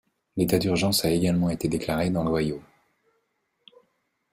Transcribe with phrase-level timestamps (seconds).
[0.35, 2.59] L’état d’urgence a également été déclaré dans l’Ohio.